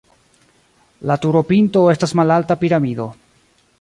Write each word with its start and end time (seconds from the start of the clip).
La 1.11 1.17
turopinto 1.25 1.83
estas 1.93 2.17
malalta 2.21 2.59
piramido. 2.65 3.07